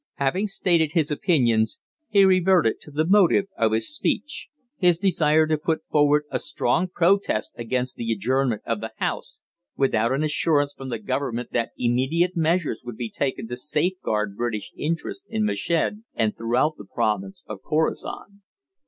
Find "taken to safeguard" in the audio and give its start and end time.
13.11-14.35